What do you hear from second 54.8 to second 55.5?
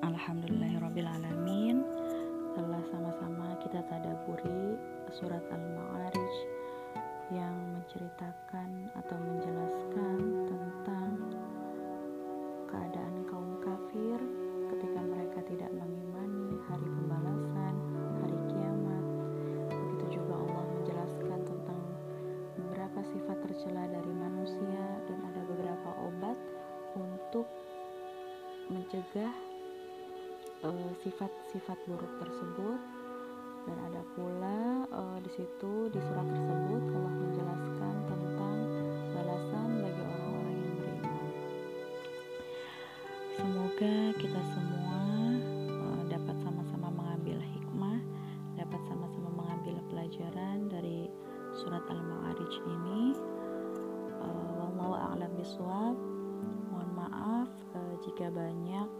a'lam